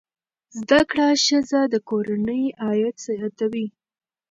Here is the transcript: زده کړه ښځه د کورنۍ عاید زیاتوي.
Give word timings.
زده 0.59 0.79
کړه 0.89 1.07
ښځه 1.25 1.59
د 1.73 1.75
کورنۍ 1.89 2.43
عاید 2.63 2.95
زیاتوي. 3.05 3.67